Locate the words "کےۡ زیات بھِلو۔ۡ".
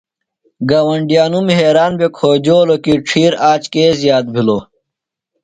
3.73-4.63